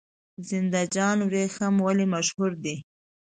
زنده 0.49 0.81
جان 0.95 1.17
وریښم 1.23 1.75
ولې 1.85 2.05
مشهور 2.13 2.51
دي؟ 2.63 2.75